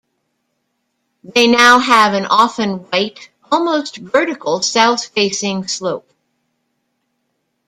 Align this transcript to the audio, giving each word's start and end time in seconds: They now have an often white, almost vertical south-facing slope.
They 1.23 1.45
now 1.45 1.77
have 1.77 2.15
an 2.15 2.25
often 2.25 2.79
white, 2.89 3.29
almost 3.51 3.97
vertical 3.97 4.63
south-facing 4.63 5.67
slope. 5.67 6.09